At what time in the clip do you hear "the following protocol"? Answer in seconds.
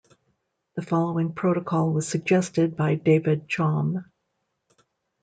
0.75-1.91